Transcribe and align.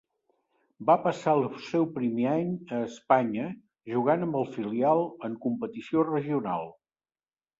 Va 0.89 0.93
passar 1.01 1.33
el 1.39 1.43
seu 1.65 1.83
primer 1.97 2.23
any 2.29 2.47
a 2.77 2.79
Espanya 2.87 3.45
jugant 3.95 4.25
amb 4.27 4.39
el 4.41 4.49
filial, 4.55 5.05
en 5.29 5.35
competició 5.47 6.07
regional. 6.11 6.65